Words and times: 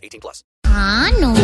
18 0.00 0.20
plus. 0.20 0.44
Ah, 0.64 1.10
no. 1.20 1.34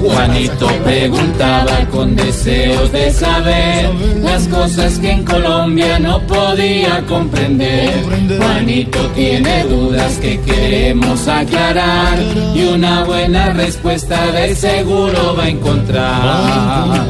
Juanito 0.00 0.68
preguntaba 0.84 1.84
con 1.90 2.14
deseos 2.14 2.92
de 2.92 3.10
saber 3.12 3.92
las 4.22 4.46
cosas 4.48 4.98
que 4.98 5.10
en 5.10 5.24
Colombia 5.24 5.98
no 5.98 6.20
podía 6.26 7.04
comprender. 7.06 7.92
Juanito 8.38 9.10
tiene 9.10 9.64
dudas 9.64 10.18
que 10.18 10.40
queremos 10.40 11.26
aclarar 11.26 12.18
y 12.54 12.64
una 12.64 13.04
buena 13.04 13.52
respuesta 13.52 14.30
de 14.32 14.54
seguro 14.54 15.34
va 15.36 15.44
a 15.44 15.48
encontrar. 15.48 17.08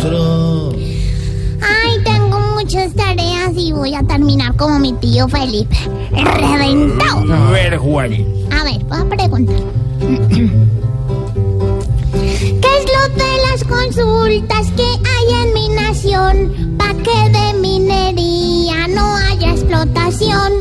Ay, 1.61 2.03
tengo 2.05 2.41
muchas 2.55 2.95
tareas 2.95 3.53
y 3.57 3.73
voy 3.73 3.95
a 3.95 4.03
terminar 4.05 4.57
como 4.57 4.79
mi 4.79 4.93
tío 4.95 5.29
Felipe. 5.29 5.77
Reventado. 6.13 7.35
A 7.35 7.51
ver, 7.51 7.77
Juan. 7.77 8.46
Ver, 8.67 8.83
voy 8.87 8.99
a 8.99 9.05
preguntar. 9.05 9.57
¿Qué 12.01 12.73
es 12.79 12.85
lo 12.93 13.09
de 13.15 13.33
las 13.49 13.63
consultas 13.63 14.67
que 14.73 14.83
hay 14.83 15.27
en 15.45 15.55
mi 15.55 15.69
nación? 15.69 16.77
Pa' 16.77 16.93
que 16.95 17.31
de 17.31 17.55
minería 17.61 18.89
no 18.89 19.15
haya 19.19 19.53
explotación. 19.53 20.53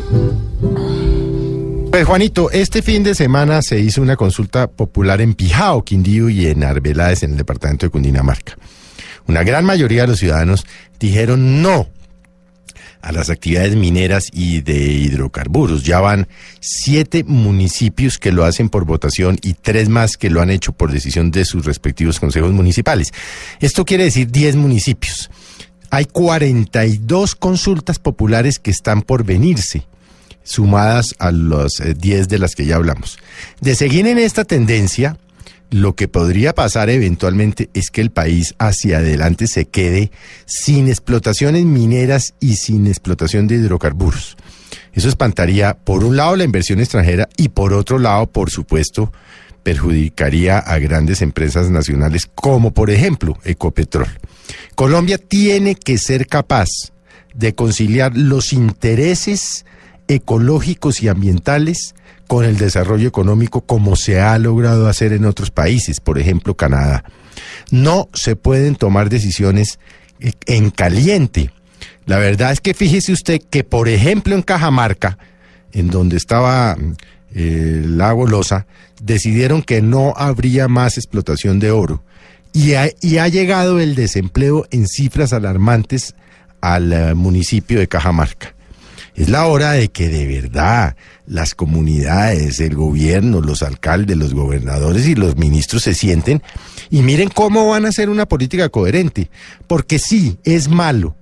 Pues 1.90 2.06
Juanito, 2.06 2.52
este 2.52 2.84
fin 2.84 3.02
de 3.02 3.16
semana 3.16 3.64
se 3.64 3.80
hizo 3.80 4.04
una 4.04 4.16
consulta 4.16 4.68
popular 4.68 5.20
en 5.22 5.34
Pijao, 5.34 5.84
Quindío 5.84 6.30
y 6.30 6.46
en 6.46 6.64
Arbeláez, 6.64 7.24
en 7.24 7.32
el 7.32 7.38
departamento 7.38 7.88
de 7.88 7.90
Cundinamarca. 7.90 8.56
Una 9.28 9.42
gran 9.42 9.66
mayoría 9.66 10.04
de 10.04 10.10
los 10.10 10.20
ciudadanos 10.20 10.64
dijeron 11.00 11.64
no 11.64 11.88
a 13.06 13.12
las 13.12 13.30
actividades 13.30 13.76
mineras 13.76 14.30
y 14.34 14.62
de 14.62 14.78
hidrocarburos. 14.78 15.84
Ya 15.84 16.00
van 16.00 16.28
siete 16.60 17.24
municipios 17.24 18.18
que 18.18 18.32
lo 18.32 18.44
hacen 18.44 18.70
por 18.70 18.86
votación 18.86 19.38
y 19.44 19.54
tres 19.54 19.90
más 19.90 20.18
que 20.18 20.32
lo 20.32 20.42
han 20.42 20.50
hecho 20.50 20.72
por 20.72 20.92
decisión 20.92 21.30
de 21.30 21.46
sus 21.46 21.66
respectivos 21.66 22.20
consejos 22.20 22.52
municipales. 22.52 23.14
Esto 23.60 23.86
quiere 23.86 24.06
decir 24.06 24.32
diez 24.32 24.56
municipios. 24.56 25.30
Hay 25.92 26.06
42 26.06 27.36
consultas 27.36 28.00
populares 28.00 28.58
que 28.58 28.72
están 28.72 29.04
por 29.04 29.24
venirse 29.24 29.86
sumadas 30.44 31.14
a 31.20 31.32
las 31.32 31.80
eh, 31.80 31.94
10 31.94 32.28
de 32.28 32.40
las 32.40 32.56
que 32.56 32.66
ya 32.66 32.76
hablamos. 32.76 33.20
De 33.62 33.76
seguir 33.76 34.08
en 34.08 34.18
esta 34.18 34.46
tendencia, 34.46 35.18
lo 35.72 35.96
que 35.96 36.08
podría 36.08 36.54
pasar 36.54 36.90
eventualmente 36.90 37.70
es 37.74 37.90
que 37.90 38.02
el 38.02 38.12
país 38.12 38.56
hacia 38.60 39.00
adelante 39.00 39.48
se 39.48 39.66
quede 39.66 40.12
sin 40.46 40.88
explotaciones 40.88 41.66
mineras 41.66 42.34
y 42.40 42.56
sin 42.56 42.88
explotación 42.88 43.48
de 43.48 43.56
hidrocarburos. 43.56 44.38
Eso 44.94 45.10
espantaría, 45.10 45.74
por 45.76 46.04
un 46.04 46.16
lado, 46.16 46.36
la 46.36 46.44
inversión 46.44 46.80
extranjera 46.80 47.28
y 47.38 47.50
por 47.50 47.74
otro 47.74 48.00
lado, 48.00 48.28
por 48.28 48.50
supuesto, 48.50 49.12
perjudicaría 49.64 50.60
a 50.60 50.78
grandes 50.80 51.22
empresas 51.22 51.70
nacionales 51.70 52.30
como, 52.34 52.72
por 52.72 52.92
ejemplo, 52.92 53.38
Ecopetrol. 53.44 54.08
Colombia 54.76 55.18
tiene 55.18 55.76
que 55.76 55.98
ser 55.98 56.28
capaz 56.28 56.70
de 57.34 57.56
conciliar 57.56 58.16
los 58.16 58.54
intereses 58.54 59.66
ecológicos 60.08 61.02
y 61.02 61.08
ambientales 61.08 61.96
con 62.28 62.46
el 62.46 62.58
desarrollo 62.58 63.08
económico 63.08 63.62
como 63.62 63.96
se 63.96 64.20
ha 64.20 64.38
logrado 64.40 64.88
hacer 64.88 65.14
en 65.14 65.26
otros 65.26 65.52
países, 65.52 66.00
por 66.00 66.20
ejemplo 66.20 66.56
Canadá. 66.56 67.04
No 67.72 68.10
se 68.14 68.36
pueden 68.36 68.76
tomar 68.76 69.10
decisiones 69.10 69.80
eh, 70.20 70.34
en 70.46 70.72
caliente. 70.72 71.52
La 72.06 72.18
verdad 72.18 72.52
es 72.52 72.62
que 72.62 72.74
fíjese 72.74 73.12
usted 73.12 73.42
que, 73.50 73.64
por 73.64 73.90
ejemplo, 73.90 74.36
en 74.36 74.44
Cajamarca, 74.44 75.18
en 75.72 75.88
donde 75.90 76.18
estaba 76.18 76.78
el 77.34 77.98
lago 77.98 78.28
Loza, 78.28 78.68
decidieron 79.02 79.62
que 79.62 79.82
no 79.82 80.14
habría 80.16 80.68
más 80.68 80.98
explotación 80.98 81.60
de 81.60 81.72
oro. 81.72 82.04
Y 82.54 82.74
ha, 82.74 82.90
y 83.02 83.18
ha 83.18 83.28
llegado 83.28 83.80
el 83.80 83.96
desempleo 83.96 84.66
en 84.72 84.88
cifras 84.88 85.34
alarmantes 85.34 86.16
al 86.62 86.94
eh, 86.94 87.14
municipio 87.14 87.80
de 87.80 87.88
Cajamarca. 87.88 88.55
Es 89.16 89.30
la 89.30 89.48
hora 89.48 89.72
de 89.72 89.88
que 89.88 90.10
de 90.10 90.28
verdad 90.28 90.98
las 91.26 91.56
comunidades, 91.56 92.60
el 92.60 92.76
gobierno, 92.76 93.40
los 93.40 93.64
alcaldes, 93.64 94.18
los 94.18 94.34
gobernadores 94.34 95.08
y 95.08 95.16
los 95.16 95.38
ministros 95.38 95.84
se 95.84 95.94
sienten 95.94 96.44
y 96.90 97.02
miren 97.02 97.30
cómo 97.30 97.70
van 97.70 97.86
a 97.86 97.90
hacer 97.90 98.10
una 98.10 98.26
política 98.26 98.68
coherente. 98.68 99.30
Porque 99.68 100.00
sí, 100.00 100.38
es 100.44 100.68
malo 100.68 101.16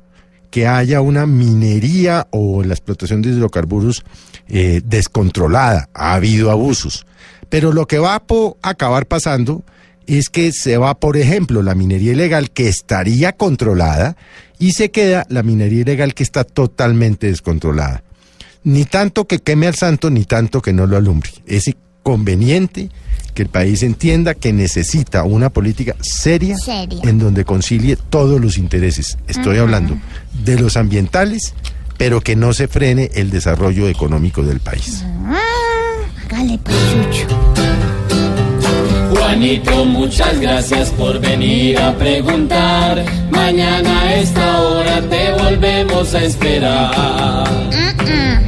que 0.50 0.68
haya 0.68 1.02
una 1.02 1.28
minería 1.28 2.28
o 2.32 2.64
la 2.64 2.74
explotación 2.74 3.22
de 3.22 3.30
hidrocarburos 3.30 4.04
eh, 4.48 4.82
descontrolada. 4.84 5.90
Ha 5.94 6.16
habido 6.16 6.50
abusos. 6.50 7.06
Pero 7.50 7.72
lo 7.72 7.86
que 7.86 8.00
va 8.00 8.16
a 8.16 8.24
acabar 8.64 9.06
pasando 9.06 9.64
es 10.08 10.30
que 10.30 10.52
se 10.52 10.78
va, 10.78 10.96
por 10.96 11.18
ejemplo, 11.18 11.62
la 11.62 11.76
minería 11.76 12.14
ilegal 12.14 12.52
que 12.52 12.68
estaría 12.68 13.34
controlada 13.34 14.16
y 14.60 14.74
se 14.74 14.92
queda 14.92 15.26
la 15.30 15.44
minería 15.44 15.82
ilegal 15.82 16.14
que 16.14 16.24
está 16.24 16.44
totalmente 16.44 17.28
descontrolada. 17.28 18.04
Ni 18.64 18.86
tanto 18.86 19.26
que 19.26 19.40
queme 19.40 19.68
al 19.68 19.76
santo, 19.76 20.10
ni 20.10 20.26
tanto 20.26 20.62
que 20.62 20.74
no 20.74 20.88
lo 20.88 20.96
alumbre. 20.98 21.32
Es 21.46 21.70
conveniente 22.02 22.90
que 23.34 23.42
el 23.42 23.50
país 23.50 23.84
entienda 23.84 24.36
que 24.36 24.54
necesita 24.54 25.24
una 25.24 25.50
política 25.50 25.96
seria, 26.02 26.56
Seria. 26.58 27.00
en 27.04 27.20
donde 27.20 27.46
concilie 27.46 27.96
todos 27.96 28.40
los 28.40 28.58
intereses. 28.58 29.18
Estoy 29.28 29.58
hablando 29.58 29.98
de 30.44 30.60
los 30.60 30.78
ambientales, 30.78 31.54
pero 31.98 32.22
que 32.22 32.36
no 32.36 32.54
se 32.54 32.68
frene 32.68 33.10
el 33.16 33.32
desarrollo 33.32 33.88
económico 33.88 34.44
del 34.44 34.60
país. 34.60 35.04
Ah, 35.26 35.40
hágale 36.26 36.60
pues. 36.60 37.26
Juanito, 39.34 39.84
muchas 39.86 40.40
gracias 40.40 40.92
por 40.92 41.20
venir 41.20 41.80
a 41.80 41.92
preguntar. 41.96 43.04
Mañana 43.32 44.02
a 44.04 44.14
esta 44.18 44.62
hora 44.62 45.02
te 45.10 45.32
volvemos 45.32 46.14
a 46.14 46.24
esperar. 46.24 46.92
Ah, 46.96 47.48
ah. 47.98 48.40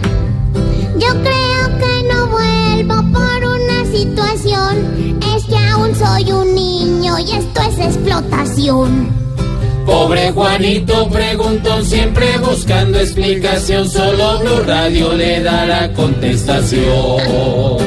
Yo 0.99 1.09
creo 1.23 1.79
que 1.79 2.03
no 2.13 2.27
vuelvo 2.27 3.01
por 3.11 3.47
una 3.47 3.83
situación. 3.91 5.17
Es 5.35 5.45
que 5.45 5.57
aún 5.57 5.95
soy 5.95 6.31
un 6.31 6.53
niño 6.53 7.17
y 7.17 7.31
esto 7.31 7.61
es 7.61 7.79
explotación. 7.79 9.09
Pobre 9.87 10.31
Juanito 10.33 11.09
preguntó 11.09 11.81
siempre 11.81 12.37
buscando 12.37 12.99
explicación. 12.99 13.89
Solo 13.89 14.37
Blue 14.37 14.61
Radio 14.67 15.13
le 15.13 15.41
dará 15.41 15.91
contestación. 15.93 17.85